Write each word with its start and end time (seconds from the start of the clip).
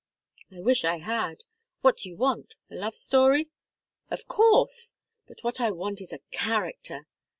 "I 0.51 0.61
wish 0.61 0.83
I 0.83 0.97
had! 0.97 1.43
What 1.81 1.97
do 1.97 2.09
you 2.09 2.17
want? 2.17 2.55
A 2.71 2.75
love 2.75 2.95
story?" 2.95 3.51
"Of 4.09 4.27
course. 4.27 4.93
But 5.27 5.43
what 5.43 5.61
I 5.61 5.69
want 5.69 6.01
is 6.01 6.11
a 6.11 6.17
character. 6.31 7.05